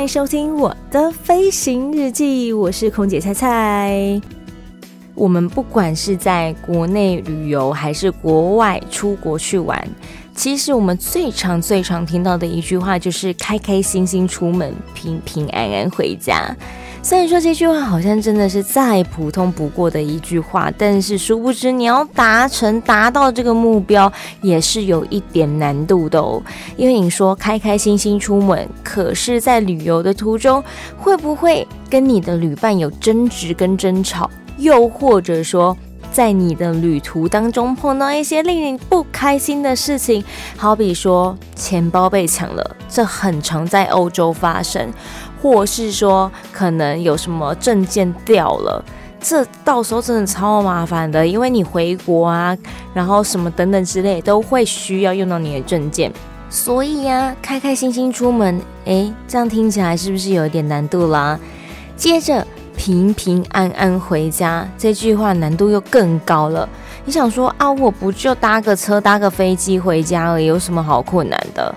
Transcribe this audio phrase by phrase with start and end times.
[0.00, 4.18] 欢迎收听我的飞行日记，我是空姐菜菜。
[5.14, 9.86] 我们不管是在国内旅游，还是国外出国去玩，
[10.34, 16.56] 其实我们最常、最常听到的一句话就是“开开心心出门，平平安安回家”。
[17.02, 26.40] 虽然说这句话好像真的是再普通不过的一句话，但是殊不知你要达成达到这个目标也是有一点难度的哦。
[26.76, 30.62] 因为你说开开心心出门，可是在旅游的途中
[30.98, 34.30] 会不会跟你的旅伴有争执跟争吵？
[34.58, 35.74] 又或者说
[36.12, 40.22] 在你的旅途当中碰到一些令你不开心的事情，
[40.56, 44.92] 好比说钱包被抢了，这很常在欧洲发生。
[45.40, 48.84] 或是说可能有什么证件掉了，
[49.18, 52.56] 这到时候真的超麻烦的，因为你回国啊，
[52.92, 56.12] 然后什么等等之类都会需要用到你的证件，
[56.50, 61.38] 所以呀，开开心心出门，诶，这样听起来是不是有一点难度啦？
[61.96, 62.46] 接着
[62.76, 66.68] 平平安安回家，这句话难度又更高了。
[67.04, 71.74] 你想说啊，我不就搭个车搭个飞机回家而已，有什么好困难的？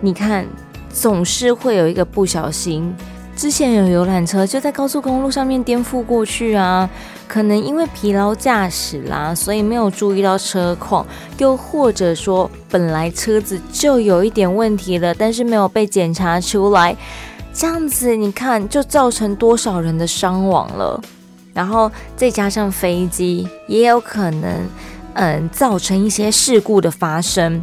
[0.00, 0.44] 你看。
[0.92, 2.94] 总是会有一个不小心，
[3.34, 6.88] 之前有游览车就在高速公路上面颠覆过去啊，
[7.26, 11.04] 可能因为疲劳驾驶啦，所以没有注意到车况，
[11.38, 16.94] 又或者说本来车子就有一点问题了，但是没有被检查出来，
[17.54, 21.00] 这样子你看就造成多少人的伤亡了，
[21.54, 24.68] 然后再加上飞机也有可能，
[25.14, 27.62] 嗯，造成一些事故的发生，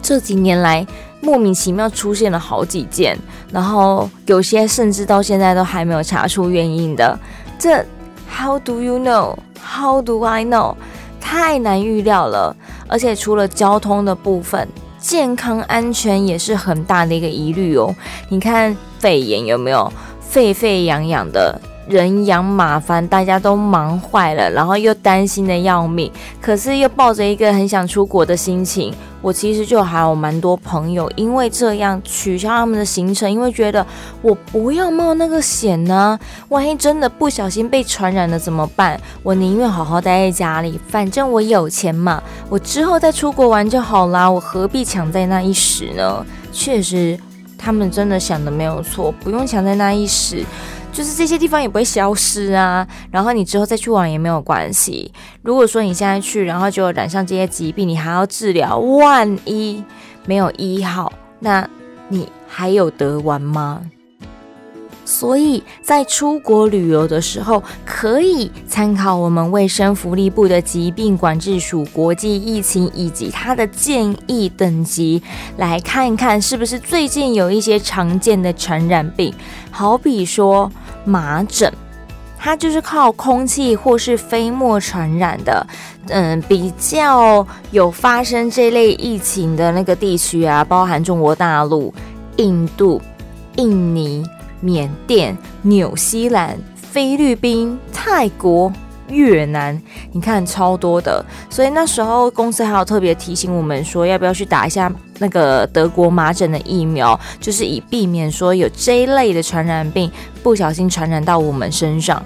[0.00, 0.86] 这几年来。
[1.20, 3.18] 莫名其妙出现了好几件，
[3.52, 7.18] 然后有些甚至到现在都还没有查出原因的。
[7.58, 7.84] 这
[8.28, 9.36] How do you know?
[9.62, 10.74] How do I know?
[11.20, 12.56] 太难预料了。
[12.88, 14.66] 而且除了交通的部分，
[14.98, 17.94] 健康安全也是很大的一个疑虑哦。
[18.28, 19.92] 你看肺炎有没有？
[20.20, 21.60] 沸沸扬扬的。
[21.88, 26.10] 人仰马翻，大家都忙坏了，然后又担心的要命，
[26.40, 28.94] 可是又抱着一个很想出国的心情。
[29.22, 33.84] 我其实就还有蛮多朋友，因为这样取消他们的行程，因为觉得
[34.22, 36.18] 我不要冒那个险呢，
[36.48, 38.98] 万一真的不小心被传染了怎么办？
[39.22, 46.24] 我宁愿好好待在家里，反正我有钱嘛，我之后再出国玩就好啦，我何必抢在那一时呢？
[46.50, 47.18] 确实，
[47.58, 50.42] 他们真的想的没有错，不用抢在那一时。
[50.92, 55.12] 就是这些地方也不会消失啊，然后你之后再去玩也没有关系。
[55.42, 59.82] 如果说你现在去，然后就染上这些疾病，你还要治疗，万一
[60.26, 61.66] 没有医好，那
[62.08, 63.80] 你还有得玩吗？
[65.10, 75.20] 所以在出国旅游的时候，可以参考我们卫生福利部的疾病管制署国际疫情以及它的建议等级，
[75.56, 79.34] 来看一看是不是最近有一些常见的传染病，
[79.72, 80.70] 好比说
[81.04, 81.72] 麻疹，
[82.38, 85.66] 它就是靠空气或是飞沫传染的。
[86.08, 91.92] 嗯，比较有发生这类疫情的那个地区啊，包含中国大陆、
[92.36, 93.02] 印度、
[93.56, 94.24] 印尼。
[94.60, 98.72] 缅甸、纽西兰、菲律宾、泰国、
[99.08, 99.80] 越南，
[100.12, 110.10] 你看超多的，所以那时候公司还有特别提醒我们说，要不要去打一下那个德国麻疹的疫苗，就是以避免说有这一类的传染病
[110.42, 112.22] 不小心传染到我们身上。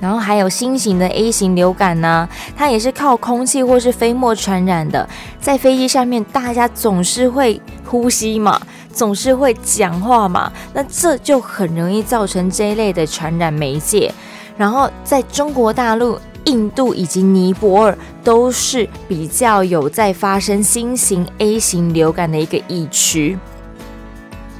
[0.00, 5.08] 然后还有新型的 A 型流感呢，它也是靠空气或是飞沫传染的，
[5.40, 8.60] 在飞机上面大家总是会呼吸嘛。
[8.94, 14.12] 总是会讲话嘛，那这就很容易造成这一类的传染媒介。
[14.56, 23.36] 然后在中国大陆、印度以及尼泊尔都是比较有在发生新型 A 型流感的一个疫区。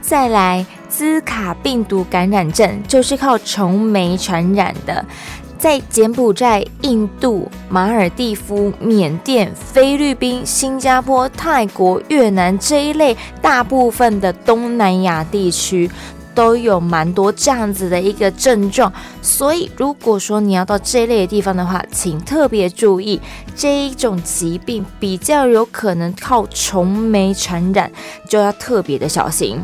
[0.01, 5.05] 再来，兹卡病毒感染症就是靠虫媒传染的。
[5.59, 15.91] 在柬埔寨、印度、马尔地夫、缅甸、菲律宾、新加坡、泰国、越南这一类大部分的东南亚地区，
[16.35, 18.93] 都有蛮多这样子的一个症状，
[19.23, 23.21] 所以如果说你要到这类的地方的话，请特别注意
[23.57, 27.91] 这一种疾病比较有可能靠虫媒传染，
[28.29, 29.59] 就要特别的小心。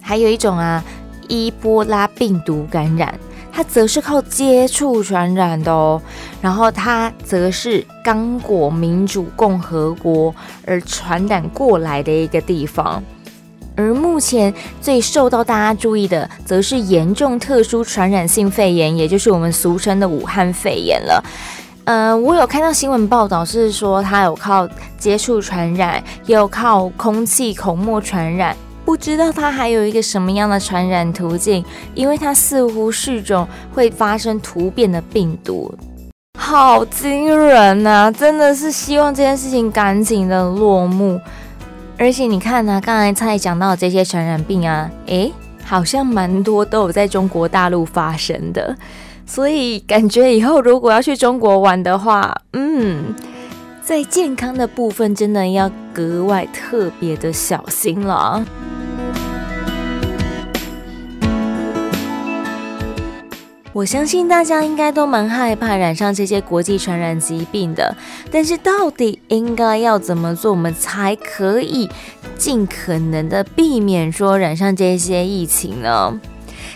[0.00, 0.82] 还有一种啊，
[1.28, 3.18] 伊波拉病毒感染，
[3.52, 6.00] 它则是靠接触传染的哦，
[6.40, 10.34] 然后它则是刚果民主共和国
[10.66, 13.02] 而传染过来的一个地方。
[13.74, 21.24] 而目前最受到大家注意的，则是严重特殊传染性肺炎，也就是我们俗称的武汉肺炎了。
[21.84, 28.56] 呃，我有看到新闻报道是说，它有靠接触传染，也有靠空气口沫传染，
[28.92, 35.74] 不知道它还有一个什么样的传染途径，因为它似乎是种会发生突变的病毒，
[36.38, 38.10] 好惊人啊！
[38.10, 41.18] 真的是希望这件事情赶紧的落幕。
[41.96, 45.32] 而且你看呢、啊，刚才蔡讲到这些传染病啊，诶，
[45.64, 48.76] 好像蛮多都有在中国大陆发生的，
[49.24, 53.14] 所以感觉以后如果要去中国玩的话，嗯，
[53.82, 58.44] 在健康的部分真的要格外特别的小心了。
[63.74, 67.96] 我相信大家应该都蛮害怕染上这些国际传染疾病的，
[68.30, 71.88] 但是到底应该要怎么做，我们才可以
[72.36, 76.20] 尽可能的避免说染上这些疫情呢？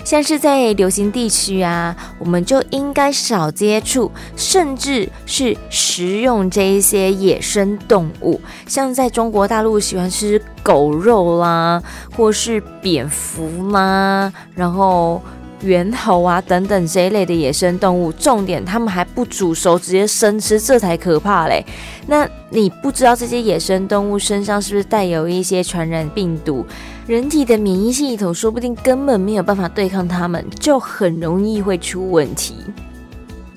[0.05, 11.83] 像是在流行地区啊，我们就应该少接触，甚至是食用这一些野生动物，像在中国大陆喜欢吃狗肉啦，
[12.17, 15.21] 或是蝙蝠啦，然后。
[15.63, 21.65] 猿猴啊，等等这一类的野生动物，重点他们还不煮熟，直接生吃，这才可怕嘞。
[22.07, 26.65] 那你不知道这些野生动物身上是不是带有一些传染病毒？
[27.07, 32.57] 人体的免疫系统说不定根本没有办法对抗它们，就很容易会出问题。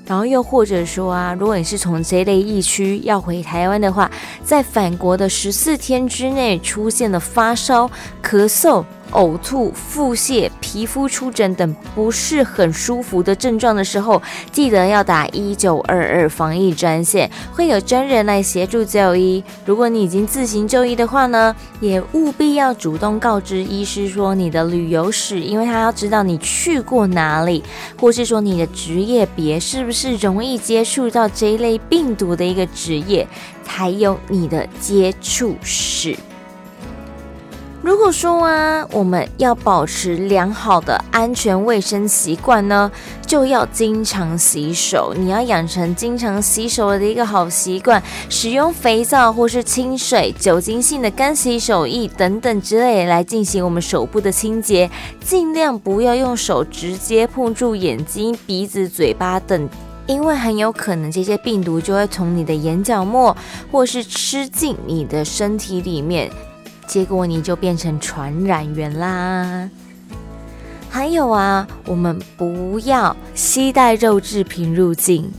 [0.06, 4.10] 然后又或者说啊，如果你是从这类疫区要回台湾的话，
[4.44, 7.88] 在返国的十四天之内出现了发烧、
[8.24, 8.84] 咳嗽。
[9.12, 14.22] 呕吐、腹泻、皮肤出疹等不是很舒服的症状的时候，
[14.52, 19.44] 记得要打一九二二防疫专线，会有专人来协助就医。
[19.66, 27.64] 如果你已经自行就医的话呢，也务必要主动告知医师说你的旅游史，因为他要知道你去过哪里，
[28.00, 33.28] 或是说你的职业别是不是容易接触到这一类病毒的一个职业，
[33.66, 36.16] 还有你的接触史。
[37.82, 42.92] 如果说啊，我们要保持良好的安全卫生习惯呢，
[43.26, 45.14] 就要经常洗手。
[45.18, 54.90] 你要养成经常洗手的一个好习惯，使用肥皂或是清水、酒精性的干洗手液等等之类来进行我们手部的清洁。
[55.24, 59.70] 尽量不要用手直接碰触眼睛、鼻子、嘴巴等，
[60.06, 63.36] 因为很有可能这些病毒就会从你的眼角膜
[63.72, 66.30] 或是吃进你的身体里面。
[66.90, 69.70] 结果你就变成传染源啦。
[70.90, 75.32] 还有啊，我们不要携带肉制品入境，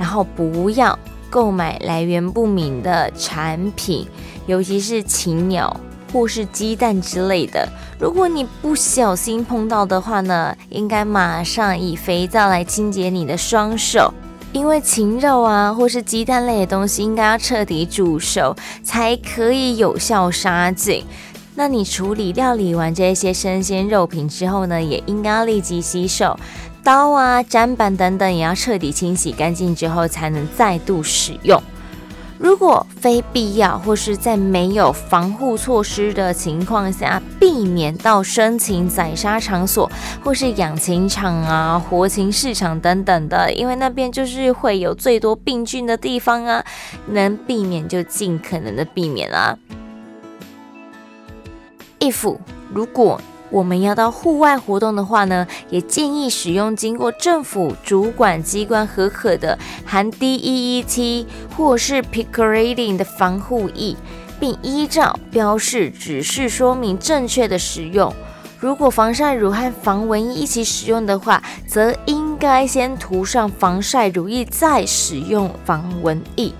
[0.00, 0.98] 然后不要
[1.30, 4.04] 购买来源不明的产品，
[4.46, 5.80] 尤其是禽鸟
[6.12, 7.68] 或是鸡蛋之类的。
[8.00, 14.12] 如果你不小心碰到的话呢，应该马上以肥皂来清洁你的双手。
[14.56, 21.04] 因为禽肉啊，或是鸡蛋类的东西，应该要彻底煮熟，才可以有效杀菌。
[21.56, 26.38] 那你处理料理完这些生鲜肉品之后呢，也应该要立即洗手，
[26.82, 31.62] 刀啊、砧板等等也要彻底清洗干净之后，才能再度使用。
[32.38, 39.90] 如果非必要或是在没有防护措施的情况下，避免到生禽宰杀场所
[40.22, 46.64] 或是养禽场啊、活禽市场等等的，因为那边就是会有最多病菌的地方啊，
[47.06, 49.56] 能避免就尽可能的避免啦。
[52.00, 52.36] if
[52.72, 61.26] 如果我们要到户外活动的话呢，也建议使用经过政府主管机关核可的含 DEET
[61.56, 63.96] 或是 Picorating 的防护液，
[64.40, 68.12] 并依照标示指示说明正确的使用。
[68.58, 76.52] 如果防晒乳和防蚊液一起使用的话，则应该先涂上防晒乳液，再使用防蚊液。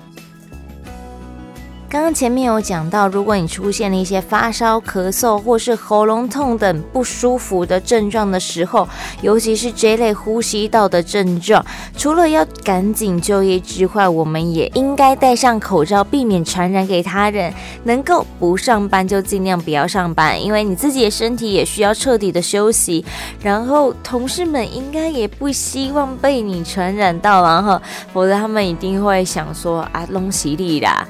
[1.89, 8.89] 刚刚前面有讲到，如果你出现了一些发烧、咳嗽或是喉咙痛等不舒服的症状的时候，
[9.23, 11.65] 尤其是这类呼吸道的症状，
[11.97, 17.55] 除了要赶紧就医之外，我们也应该戴上口罩，避免传染给他人。
[17.85, 23.05] 能够不上班就尽量不要上班，因为你自己的身体也需要彻底的休息。
[23.41, 27.81] 然后同事们应该也不希望被你传染到，然后
[28.13, 31.07] 否则他们一定会想说啊，拢是你啦，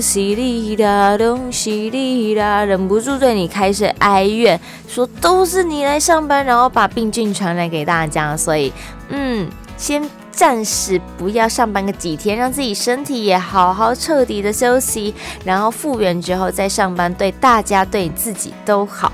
[0.00, 0.02] 拢。
[0.02, 8.34] 是你啦，都是你啦，忍不住对你开始哀怨，说都是你来上班，然后把病菌传染给大家。
[8.34, 8.72] 所以，
[9.10, 10.02] 嗯，先
[10.32, 15.14] 暂时不要上班个几天，让自己身体也好好彻底的休息，
[15.44, 19.12] 然后复原之后再上班，对大家对你自己都好。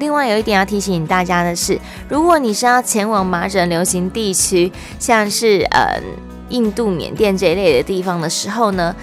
[0.00, 6.02] 另外有一点要提醒大家的是，如果你是要前往麻疹流行地区，像是嗯。
[6.48, 8.94] 印度、缅甸这一类的地方的时候呢，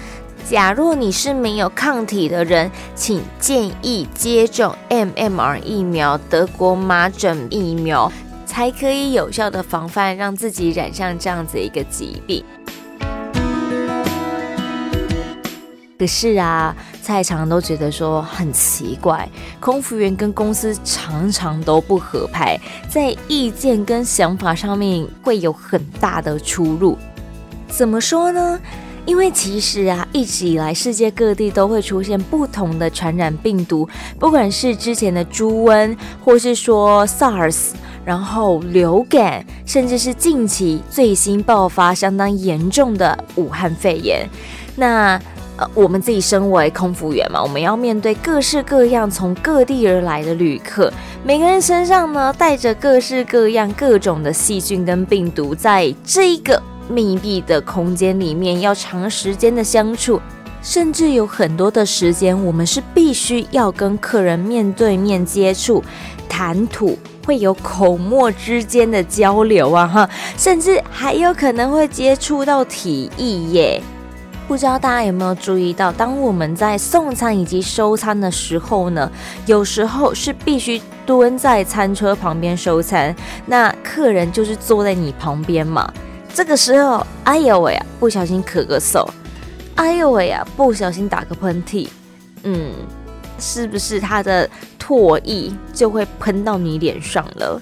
[0.48, 8.12] 假若你是没有抗体的人，请建议接种 MMR 疫苗，德国麻疹疫苗，
[8.44, 12.44] 才可以有效的防范让自己染上这样子一个疾病。
[15.98, 19.26] 可是啊，菜场都觉得说很奇怪，
[19.58, 26.98] 空服员跟公司常常都不合拍，在意见跟想法上面会有很大的出入。
[27.68, 28.58] 怎么说呢？
[29.04, 37.70] 因为其实啊，一直以来世界各地都会出现不同的传染病毒，不管是之前的猪瘟，或是说 SARS，
[38.04, 44.28] 然后流感，甚至是近期最新爆发相当严重的武汉肺炎。
[44.74, 45.20] 那
[45.56, 50.92] 呃，我们自己身为空服员嘛，我们要面对各式各样从各地而来的旅客，
[51.22, 56.60] 每个人身上呢带着各式各样各种的细菌跟病毒，在这一个。
[56.88, 60.20] 密闭的空间里面要长时间的相处，
[60.62, 65.82] 甚至有很多的时间，我们是必须要跟客人面对面接触、
[66.28, 73.82] 谈吐，会有口沫之间的交流啊哈，甚至还有可能会接触到体液耶。
[74.48, 79.10] 不知道大家有没有注意到，当我们在送餐以及收餐的时候呢，
[79.44, 83.12] 有时候是必须蹲在餐车旁边收餐，
[83.46, 85.92] 那客人就是坐在你旁边嘛。
[86.36, 89.08] 这个时候，哎呦喂啊，不小心咳个嗽，
[89.76, 91.88] 哎呦喂啊，不小心打个喷嚏，
[92.42, 92.74] 嗯，
[93.38, 94.46] 是不是他的
[94.78, 97.58] 唾液就会喷到你脸上了？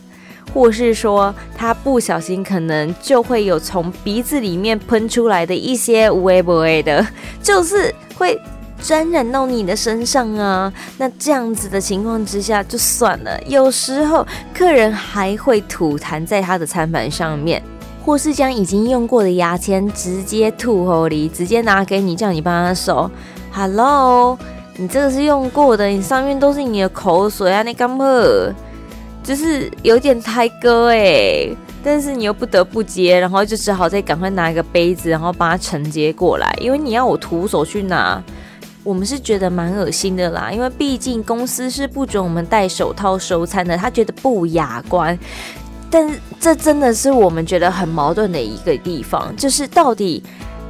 [0.53, 7.07] 或是说他不小心可能就会有从鼻子里面喷出来的一些微不微的，
[7.41, 8.37] 就是会
[8.83, 10.73] 沾染到你的身上啊？
[10.99, 17.63] 那这样子的情况之下就算了，有时候客人还会吐痰在他的餐盘上面。
[18.05, 23.11] 或是将已经用过的牙签直接吐喉里，直接拿给你，叫你帮他收。
[23.51, 24.39] Hello，
[24.77, 28.05] 你这个是用过的，你上面都是你的口水啊，你干嘛？
[29.23, 31.49] 就是有点太哥哎，
[31.83, 38.23] 但是你又不得不接，然后就只好再赶快拿一个杯子，然后把它承接过来，因为你要我徒手去拿，
[38.83, 45.19] 我们是觉得蛮恶心的啦，因为毕竟公司是不准我们戴手套收餐的，他觉得不雅观。
[45.95, 50.21] 但这真的是我们觉得很矛盾的一个地方，就是到底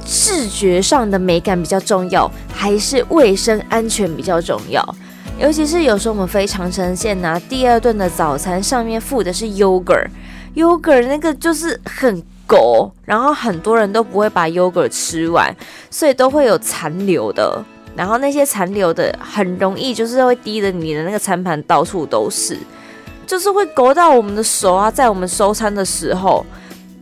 [0.05, 4.95] 视觉上的美感比较重要，还是卫生安全比较重要？
[5.39, 15.51] 尤其是有时候我们飞长程线呐，第二顿的早餐上面附的是 yogurt，yogurt 那个就是很狗，然后很多人都不会把 yogurt 吃完，
[15.89, 17.65] 所以都会有残留的，
[17.95, 22.59] 然后那些残留的很容易就是会滴的你的那个餐盘到处都是。
[23.25, 26.45] 就是会勾到我们的手啊，在我们收餐的时候，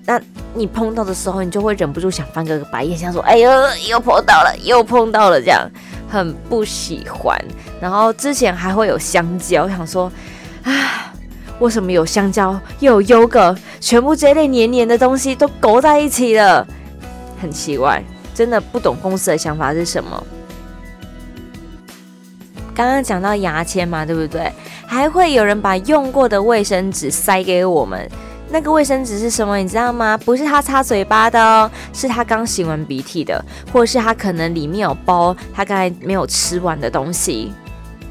[0.06, 0.20] 那
[0.54, 3.50] 你碰到的时候，你就会忍不住想翻个白眼，想说：“哎呦，
[3.90, 5.70] 又碰到了，又碰到了。”这样
[6.10, 7.38] 很不喜欢。
[7.82, 10.12] 然后之前还会有香蕉，我想说
[10.64, 11.14] 啊，
[11.60, 16.66] 为什么有香蕉又有优格，全部这类黏黏的东西都勾在一起了，
[17.42, 18.04] 很奇怪，
[18.34, 20.24] 真的不懂公司的想法是什么。
[22.76, 24.52] 刚刚讲到牙签嘛，对不对？
[24.86, 28.10] 还会有人把用过的卫生纸塞给我们。
[28.50, 29.58] 那个卫生纸是什么？
[29.58, 30.18] 你知道吗？
[30.24, 37.52] 不是他擦嘴巴的哦，是他刚擤完鼻涕的，或是他可能里面有包他刚才没有吃完的东西。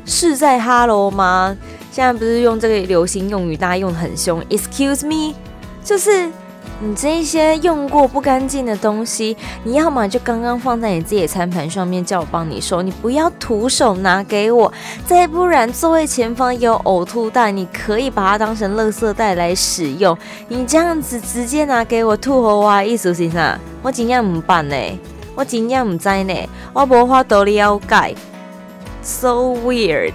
[0.04, 1.56] 是在哈喽吗？
[1.92, 4.42] 现在不是用这个流行用语，大家用得很凶。
[4.50, 5.34] Excuse me，
[5.84, 6.30] 就是。
[6.84, 14.72] 你这一些用过不干净的东西，你要么就刚刚放在你自己的餐盘上面，叫我帮你收，你不要徒手拿给我。
[15.06, 20.18] 再不然，座位前方有呕吐袋，你可以把它当成垃圾袋来使用。
[20.48, 23.56] 你这样子直接拿给我吐后啊，意思是啥？
[23.80, 24.76] 我尽量不办呢。
[25.36, 26.34] 我真正唔知呢，
[26.72, 28.16] 我无法度了解
[29.02, 30.12] ，so weird。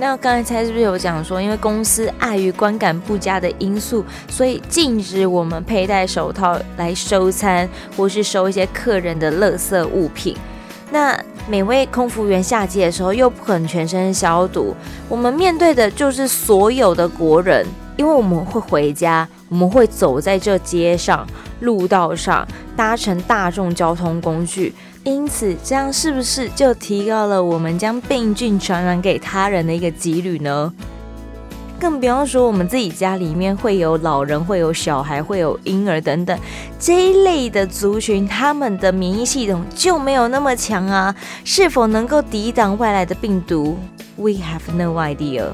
[0.00, 10.36] 那刚才是不是有讲说，因为公司碍于观感不佳的因素，所以禁止我们佩戴手套来收餐，或是收一些客人的垃圾物品？
[10.92, 14.74] 那每位空服员下机的时候又不肯全身消毒，
[15.08, 21.26] 我们面对的就是所有的国人，因为我们会回家，我们会走在这街上、
[21.60, 24.72] 路道上，搭乘大众交通工具。
[25.08, 30.70] 因此，这样是不是就提高了我们将病菌传染给他人的一个几率呢？
[31.80, 36.38] 更不用说我们自己家里面会有老人、会有小孩、会有婴儿等等
[36.78, 43.78] 这一类的族群，他们的免疫系统就没有那么强啊，是否能够抵挡外来的病毒
[44.16, 45.46] ？We have no idea。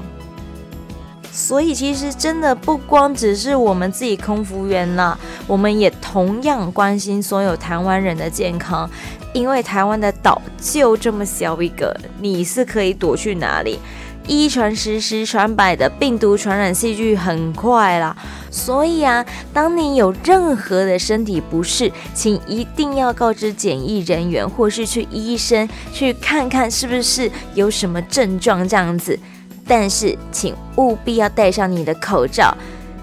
[1.31, 8.89] 所以，其实真的不光只是我们自己空服员啦，我们也同样关心所有台湾人的健康。
[9.35, 13.77] 因为台湾的岛就这么小一个，你是可以躲去哪里？
[14.25, 18.15] 一传十，十传百的病毒传染细菌很快啦。
[18.49, 19.23] 所以啊，
[19.53, 29.19] 当你有任何的身体不适，请一定要告知检疫人员，或是去医生去看看是不是有什么症状这样子。
[29.67, 32.55] 但是，请务必要戴上你的口罩，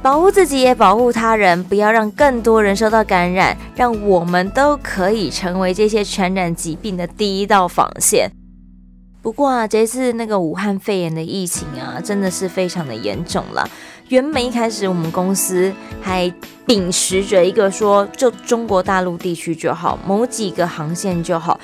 [0.03, 8.29] 保护自己也保护他人，不要让更多人受到感染，让我们都可以成为这些传染疾病的第一道防线。
[9.23, 13.65] 不过啊，这次那个武汉肺炎的疫情啊，真的是非常的严重了。
[14.09, 16.29] 原本一开始我们公司还
[16.67, 21.61] 秉持着一个说，就中国大陆地区就好，某几个航线就好，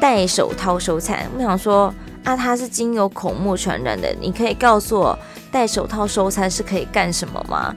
[0.00, 1.24] 戴手套收餐。
[1.36, 1.94] 我想说。
[2.26, 4.12] 啊，它是经由口沫传染的。
[4.20, 5.16] 你可以告诉我，
[5.52, 7.72] 戴手套收餐是可以干什么吗？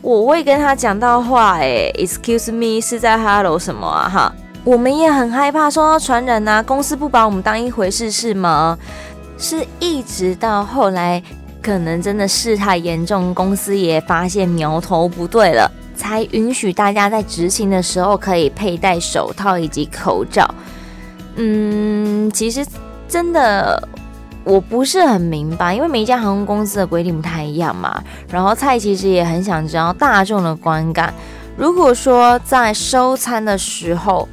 [0.00, 4.08] 我会跟他讲到话，诶，excuse me，是在 hello 什么啊？
[4.08, 6.62] 哈，我们也很害怕受到传染呐。
[6.62, 8.78] 公司不把我们当一回事是吗？
[9.36, 11.20] 是一直到后来，
[11.60, 20.48] 可能真的事态严重，公司也发现苗头不对了，才允许大家在执勤的时候可以佩戴手套以及口罩。
[21.34, 22.64] 嗯，其实。
[23.08, 23.88] 真的，
[24.44, 28.04] 我不是很明白，因为每一家航空公司的规定不太一样嘛。
[28.30, 31.12] 然后蔡其实也很想知道大众的观感。
[31.56, 34.28] 如果说在收餐的时候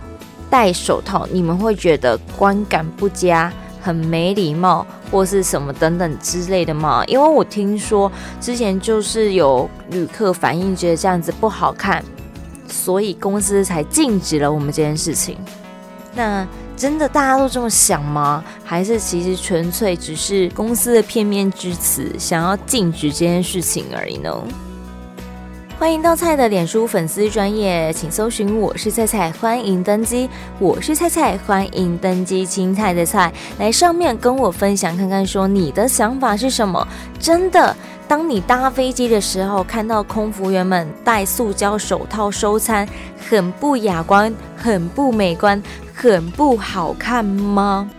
[0.50, 3.52] 戴手套，你们会觉得观感不佳、
[3.82, 7.02] 很没礼貌，或是什么等等之类的吗？
[7.08, 12.04] 因为我听说之前就是有旅客反映觉得这样子不好看，
[12.68, 15.38] 所以公司才禁止了我们这件事情。
[16.14, 16.46] 那。
[16.76, 18.44] 真的大家都这么想吗？
[18.64, 24.36] 还是其实纯粹只是公司的片面之词，想要禁止这件事情而已呢？
[25.78, 30.30] 欢迎到菜的脸书粉丝专业，请搜寻我是菜菜，欢迎登机。
[30.58, 32.46] 我是菜菜，欢迎登机。
[32.46, 36.88] 青菜的菜，来上面跟我分享看看，说你的想法是什么？
[37.20, 37.76] 真的，
[38.08, 42.88] 当你搭飞机的时候，看到空服员们戴塑胶手套收餐，
[43.30, 45.62] 很不雅观，很不美观。
[45.96, 47.90] 很不好看吗？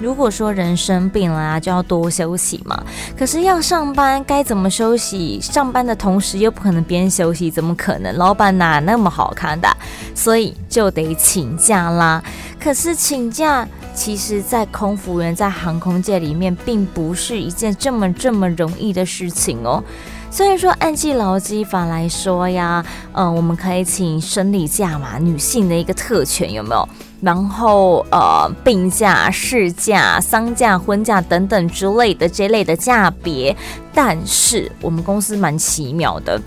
[0.00, 2.82] 如果说人生病了啊，就要多休息嘛。
[3.16, 5.40] 可是要上班，该怎么休息？
[5.40, 8.16] 上班的同时又不可能边休息，怎么可能？
[8.16, 9.68] 老板哪那么好看的？
[10.14, 12.22] 所以就得请假啦。
[12.58, 13.68] 可是请假。
[13.92, 19.82] 其实，在空服员在航空界里面，并不是一件这么这么容易的事情哦。
[20.30, 22.82] 虽然说按计劳基法来说呀，
[23.12, 26.88] 嗯、呃，我们可以请生理假嘛，女性的一个特权有没有？
[27.20, 33.54] 然后呃，病假、事假、丧假、婚假等等之类的这类的价别，
[33.92, 36.40] 但是我们公司蛮奇妙的。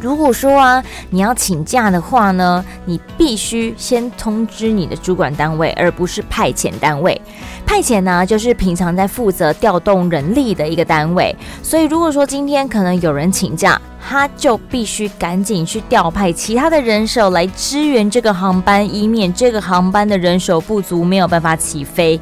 [0.00, 7.20] 如果说啊，你要请假的话呢，你必须先通知你的主管单位，而不是派遣单位。
[7.66, 11.34] 派遣呢，就是平常在负责调动人力的一个单位。
[11.62, 22.18] 所以，如果说今天可能有人请假，他就必须赶紧去调派其他的人手来支援这个航班，以免这个航班的人手不足，没有办法起飞。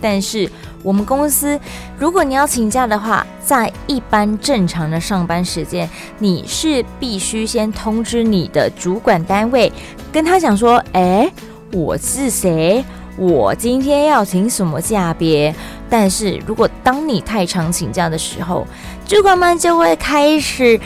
[0.00, 0.50] 但是，
[0.82, 1.58] 我们公司，
[1.98, 5.88] 如果你要请假的话，在一般正常的上班时间，
[6.18, 9.72] 你是必须先通知你的主管单位，
[10.12, 11.30] 跟他讲说：“哎，
[11.72, 12.84] 我是谁？
[13.16, 15.54] 我今天要请什么假别？”
[15.90, 18.66] 但是如果当你太常请假的时候，
[19.06, 20.78] 主管们就会开始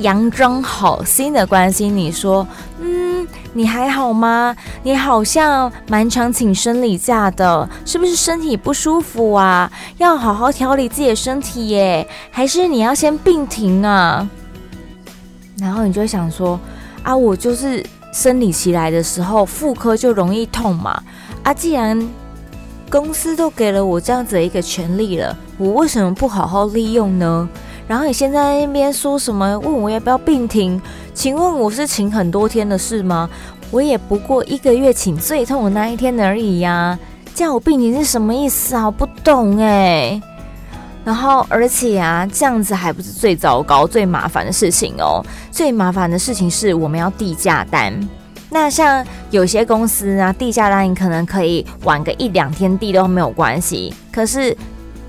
[0.00, 2.46] 佯装好心的关心你说
[2.80, 2.99] ：“嗯。”
[3.52, 4.54] 你还好吗？
[4.82, 9.70] 你好像蛮常请生理假的，是不是身体不舒服啊？
[9.98, 14.28] 要好好调理自己的身体耶，还是你要先病停啊？
[15.58, 16.58] 然后你就想说
[17.02, 21.02] 啊，我就是生理期来的时候，妇科就容易痛嘛。
[21.42, 22.08] 啊，既然
[22.88, 27.48] 公司都给了我这样子的一个权利了，我为什么不好好利用呢？
[27.90, 29.58] 然后你现在那边说什么？
[29.58, 30.80] 问我要不要病停？
[31.12, 33.28] 请问我是请很多天的事吗？
[33.72, 36.96] 我也不过一个月请最痛的那一天而已呀、
[37.34, 38.88] 叫我病停是什么意思啊？
[38.88, 40.22] 不懂哎。
[41.04, 45.20] 然后，而且啊，这样子还不是最糟糕、最麻烦的事情哦。
[45.50, 47.92] 最麻烦的事情是我们要递假单。
[48.50, 53.92] 那像有些公司啊，递假单你可能可以晚个一两天递都没有关系。
[54.12, 54.56] 可是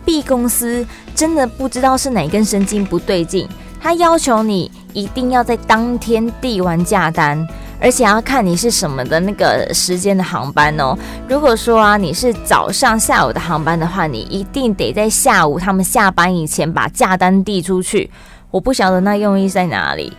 [0.04, 0.84] B 公司
[1.22, 3.48] 真的不知道是哪根神经不对劲，
[3.80, 7.48] 他要求你一定要在当天递完假单。
[7.80, 10.98] 而且要看你是什么的那个时间的航班哦。
[11.28, 18.10] 如果说啊，你是早上、下午的航班的话，你一定得在下午他们下班以前把假单递出去。
[18.50, 20.12] 我不晓得那用意在哪里。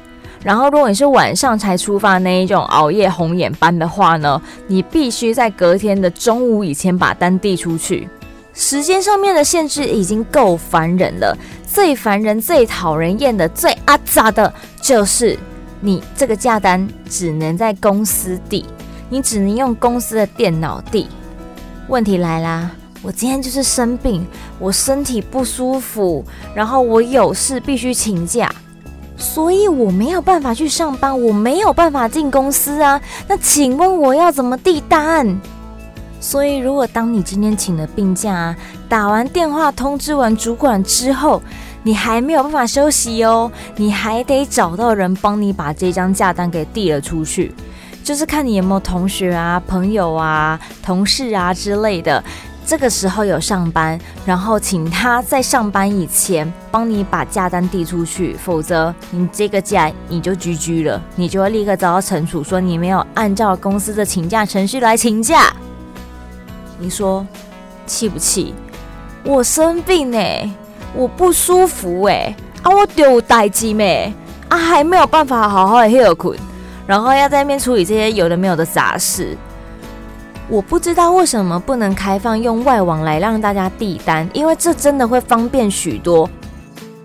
[0.44, 8.08] 然后，如果你是晚上才出发那一种熬夜红眼班的话呢，你必须在隔天的中午以前把单递出去。
[8.54, 11.36] 时间上面的限制已经够烦人了，
[11.66, 15.38] 最烦人、最讨人厌的、最阿杂的就是。
[15.84, 18.64] 你这个价单只能在公司递，
[19.10, 21.08] 你只能用公司的电脑递。
[21.88, 22.70] 问题来啦，
[23.02, 24.24] 我今天就是生病，
[24.60, 28.48] 我身体不舒服，然后我有事必须请假，
[29.16, 33.00] 所以我没有办法去上班，我没有办法进公司啊。
[33.26, 35.36] 那请问我要怎么递单？
[36.22, 38.56] 所以如果当你今天请了病假，啊
[38.88, 41.42] 打完电话通知完主管之后，
[41.82, 47.52] 你还没有办法休息哦，你还得找到人帮你把这张假单给递了出去，
[48.04, 52.22] 就是看你有没有同学啊、朋友啊、同事啊之类的，
[52.64, 65.52] 这个时候有上班，然后请他在上班以前帮你把假单递出去，否则你这个假你就居居了，你就会立刻遭到惩处，说你没有按照公司的请假程序来请假，
[66.83, 67.25] 你说
[67.87, 68.53] 气不气？
[69.25, 70.18] 我生病呢。
[70.95, 74.12] 我不舒服哎、啊，我丢代志咩？
[74.49, 76.38] 啊，还没有办法好好的休困，
[76.87, 79.35] 然后要在那边处理这些有的没有的杂事。
[80.49, 86.29] 我不知道为什么不能开放用外网来让大家递单，因为这真的会方便许多。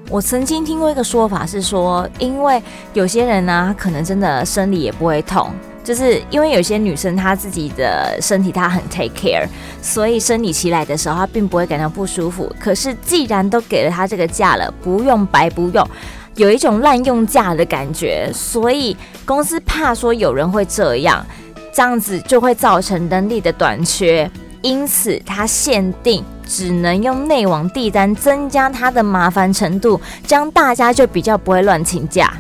[0.10, 2.62] 我曾经听过一个说法是说，因为
[2.92, 5.50] 有些人呢、啊，可能真的生理也不会痛。
[5.88, 9.48] 就是因为有些女生她自己的身体她很 take care，
[9.82, 12.54] 所以生理期来的时候她并不会感到不舒服。
[12.60, 15.90] 可是既然都给了她这个假了，不用白不用，
[16.36, 18.30] 有一种滥用假的感觉。
[18.34, 21.26] 所以公司怕说有人会这样，
[21.74, 24.30] 这样子就会造成人力的短缺，
[24.62, 32.34] 因此它限定只能用内网递单，增加它的麻烦程度，这样大家就比较不会乱请假。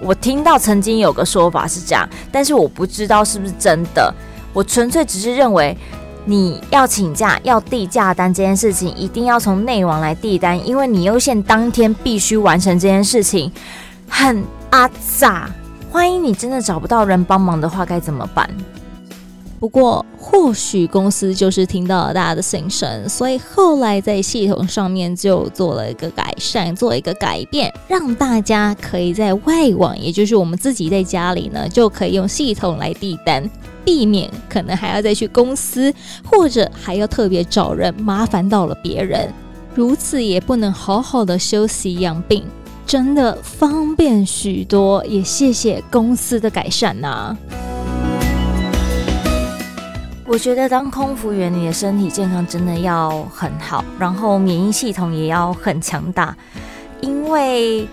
[0.00, 4.12] 我听到曾经有个说法是这样，但是我不知道是不是真的。
[4.52, 5.76] 我纯粹只是认为，
[6.24, 13.50] 你要请假要递假单这件事情，一定要从内网来递单，因为你优先当天必须完成这件事情，
[14.08, 15.48] 很阿杂。
[15.92, 18.48] 万一你真的找不到人帮忙的话，该怎么办？
[19.64, 33.50] 不过，或许公司就是听到了大家的心声，所以后来在系统上面就做了一个改善，做一个改变，让大家可以在外网，也就是我们自己在家里呢，就可以用系统来递单，
[33.86, 35.90] 避免可能还要再去公司，
[36.22, 39.32] 或者还要特别找人，麻烦到了别人，
[39.74, 42.44] 如此也不能好好的休息养病，
[42.84, 47.34] 真的方便许多，也谢谢公司的改善呐、
[50.26, 56.34] 我觉得当空服员，你的身体健康真的要很好，然后免疫系统也要很强大，
[57.02, 57.86] 因为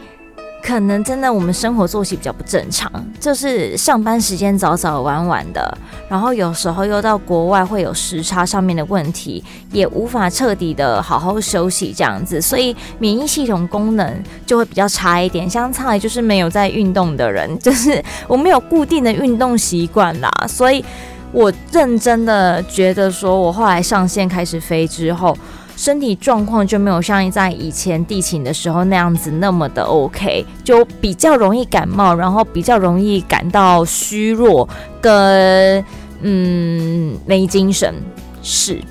[0.63, 2.89] 可能真的我们生活作息比较不正常，
[3.19, 15.49] 就是上班时间早早晚晚的，然后有时候又到国外会有时差上面的问题，也无法彻底的好好休息这样子，所以免疫系统功能就会比较差一点。
[15.49, 20.83] 相差就是没有在运动的人，就是我没有固定的运动习惯啦，所以。
[21.31, 25.37] 我认真的觉得，说我后来上线开始飞之后，
[25.77, 34.67] 身体状况就没有像在以前地勤的时候那样子那么的 OK，就比较容易感冒，然后比较容易感到虚弱
[34.99, 35.83] 跟
[36.21, 37.95] 嗯没精神。
[38.43, 38.81] 是，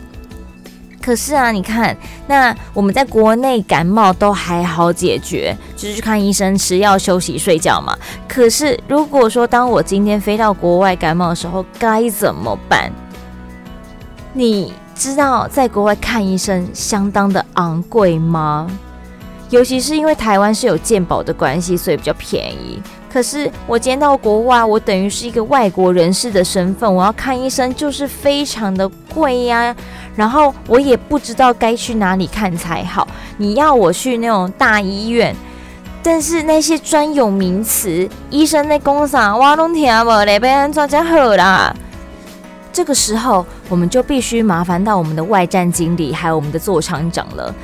[1.02, 7.96] 可是啊，你看，那我们在国内感冒都还好解决，就是去看医生、吃药、休息、睡觉嘛。
[8.28, 12.92] 可是如果说当我今天飞到国外感冒的时候，该怎么办？
[14.34, 18.70] 你知道在国外看医生相当的昂贵吗？
[19.48, 22.80] 尤其是因为台湾是有健保的关系，所以比较便宜。
[23.12, 29.74] 可是我今天到国外，我等于是一个外国人士的身份，我要看医生就是非常的贵呀。
[30.20, 33.08] 然后我也不知道该去哪里看才好。
[33.38, 35.34] 你要我去那种大医院，
[36.02, 41.74] 但是那些专有名词，医生在讲啥，我都听不懂，被安怎才好啦。
[42.70, 47.54] 这个时候，我们就必须麻烦到我们的外站经理，还有我们的座舱长了。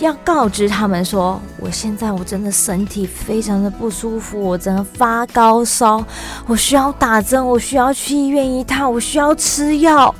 [0.00, 6.04] 要告知他们说，我现在我真的身体非常的不舒服，我真的发高烧，
[6.46, 10.14] 我需要打针，我需要去医院一趟，我需要吃药。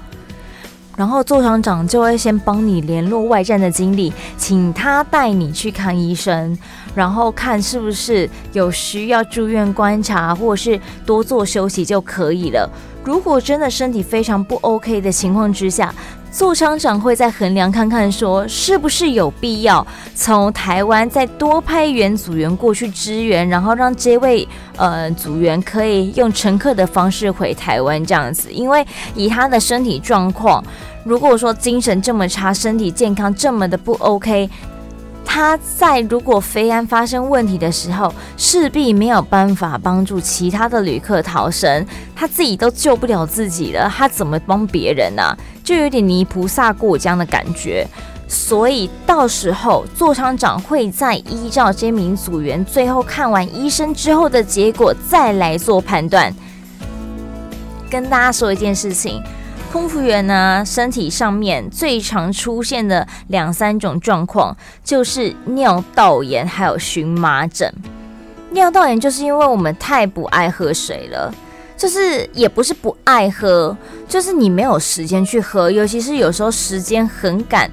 [0.97, 6.57] 然后座厂长就会先帮你联络外站的经理，请他带你去看医生，
[6.95, 12.71] 然后看是不是有需要住院观察，或者是多做休息就可以了。
[13.05, 15.93] 如果真的身体非常不 OK 的情况之下，
[16.33, 28.51] 座舱长会再衡量看看，说是不是有必要从台湾再多派一员组员过去支援，然后让这位呃组员可以用乘客的方式回台湾这样子。
[28.51, 30.65] 因为以他的身体状况，
[31.05, 34.49] 如果说精神这么差，身体健康这么的不 OK。
[35.25, 45.35] 他在如果飞安发生问题的时候，势必没有办法帮助其他的旅客逃生，他自己都救不了自己了，他怎么帮别人呢？
[45.63, 47.87] 就有点泥菩萨过江的感觉。
[48.29, 56.35] 所以到时候座舱长会再依照这名组员最后看完医生之后的结果再来做判断。
[57.91, 59.23] 跟大家说一件事情。
[59.71, 67.73] 空服员呢，身体上面最常出现的两三种状况，就是尿道炎还有荨麻疹。
[68.51, 71.35] 尿道炎就是因为我们太不爱喝水了，
[71.83, 73.77] 就是也不是不爱喝，
[74.09, 77.69] 就是你没有时间去喝，尤其是有时候时间很赶，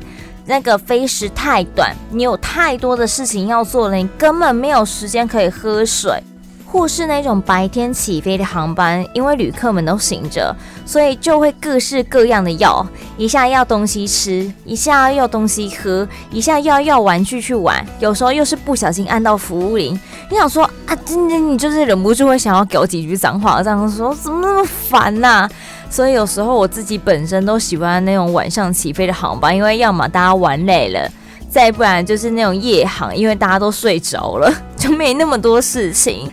[0.48, 6.24] 那个飞时太短，你有太多的事情要做了，你根本没有时间可以喝水。
[6.72, 10.56] 或是那种白天起飞的航班，因为旅客们都醒着，
[10.86, 12.86] 所以就会各式各样的药，
[13.18, 20.00] 一下要东西吃，一下要东西喝，一下要要玩具去玩，有时候又是不小心按到服务铃。
[20.30, 25.50] 你想说啊，今天你就是忍不住会想要给我几句脏话，这样说怎么那么烦呐、
[25.90, 31.10] 所以有时候我自己本身都喜欢那种晚上起飞的航班，因为要么大家玩累了，
[31.50, 36.32] 再不然就是那种夜航，因为大家都睡着了，就没那么多事情。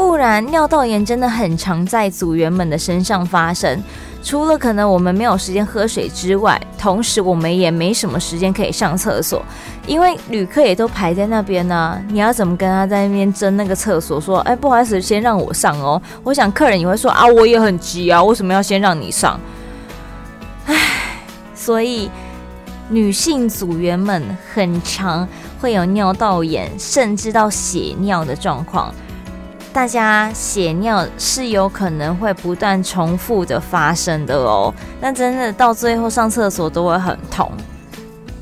[0.00, 3.82] 不然，尿道炎真的很常在组员们的身上发生。
[4.22, 9.44] 除了可能我们没有时间喝水之外，同时我们也没什么时间可以上厕所，
[9.86, 14.18] 因为旅客也都排在那边呢、你要怎么跟他在那边争那个厕所？
[14.18, 16.00] 说，哎，不好意思，先让我上哦。
[16.24, 19.38] 我想客人也会说啊，我也很急啊，为什么要先让你上？
[20.64, 20.76] 唉，
[21.54, 22.10] 所以
[22.88, 25.28] 女性组员们很常
[25.60, 28.94] 会有尿道炎，甚至到血尿的状况。
[29.72, 37.50] 大家血尿是有可能会不断重复的发生的哦，那真的到最后上厕所都会很痛。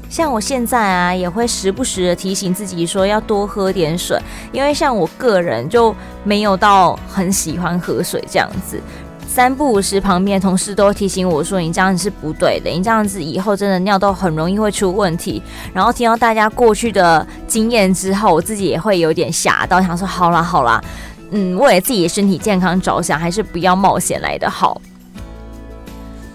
[0.09, 4.19] 像我现在啊，也会时不时的提醒自己说要多喝点水，
[4.53, 8.81] 因为像我个人就没有到很喜欢喝水这样子。
[9.29, 15.43] 三不五时，旁边同事都提醒我说：“你这样子是不对的，你这样子以后真的尿道很容易会出问题。”
[15.75, 20.83] 然后听到大家过去的经验之后，我自己也会有点吓到，想说：“好啦好啦。”
[21.31, 24.81] 嗯，为了自己的身体健康着想，还是不要冒险来的好。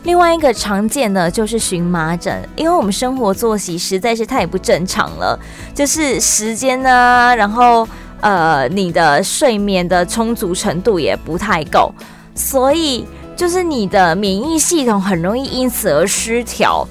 [0.04, 5.40] 另外一个常见的就是荨麻疹，因为我们生活作息实在是太不正常了，
[5.74, 7.88] 就是时间呢，然后
[8.20, 11.94] 呃，你的睡眠的充足程度也不太够，
[12.36, 16.86] 所以就是你的免疫系统很容易因此而失调，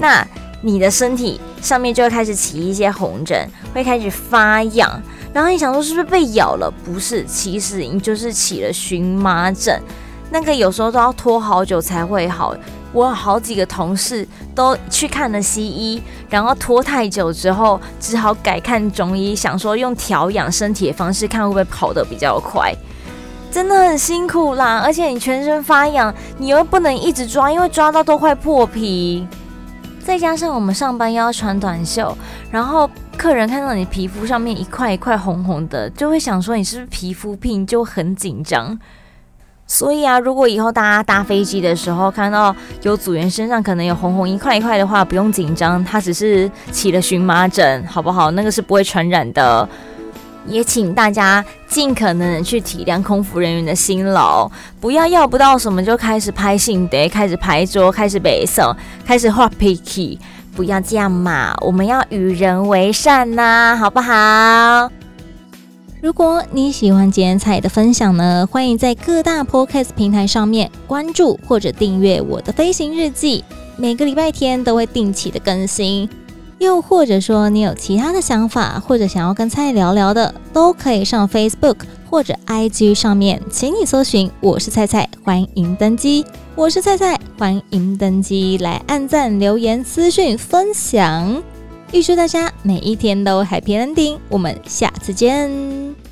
[0.00, 0.26] 那
[0.60, 5.00] 你的身体上面就会开始起一些红疹，会开始发痒。
[5.36, 6.72] 然后你想说是不是被咬了？
[6.82, 9.78] 不是，其实你就是起了荨麻疹，
[10.30, 12.56] 那个有时候都要拖好久才会好。
[12.90, 22.74] 我有好几个同事都去看了西医，然后拖太久之后，只好改看中医，想说用调养身体的方式，看会不会跑得比较快。
[23.50, 29.28] 真的很辛苦啦，而且你全身发痒，你又不能一直抓，因为抓到都快破皮。
[30.02, 32.16] 再加上我们上班要穿短袖，
[32.50, 38.78] 然后客人看到你皮肤上面一块一块红红的，就会想说你是不是皮肤病，就很紧张。
[39.66, 48.30] 所以啊，如果以后大家搭飞机的时候看到有组员身上可能有红红一块一块的话，不用紧张，他只是起了荨麻疹，好不好？
[48.30, 49.68] 那个是不会传染的。
[50.46, 54.48] 也请大家尽可能的去体谅空服人员的辛劳，
[54.80, 58.72] 不要要不到什么就开始拍性得，开始拍桌，开始背诵，
[59.04, 60.16] 开始画脾气，
[60.56, 61.54] 不要这样嘛！
[61.60, 64.90] 我们要与人为善呐、好不好？
[66.00, 73.44] 如果你喜欢剪彩的分享呢，欢迎在各大 Podcast 平台上面关注或者订阅我的飞行日记，
[73.76, 76.08] 每个礼拜天都会定期的更新。
[76.58, 81.76] 又或者说你有其他的想法，或者想要跟菜聊聊的，都可以上 Facebook
[82.08, 86.24] 或者 IG 上面，请你搜寻我是菜菜，欢迎登机。
[86.54, 91.42] 我是菜菜，欢迎登机，来按赞、留言、私讯、分享。
[91.92, 96.05] 预祝大家每一天都 Happy Ending，我们下次见。